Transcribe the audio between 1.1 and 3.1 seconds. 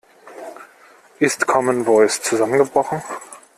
Ist Commen Voice zusammengebrochen?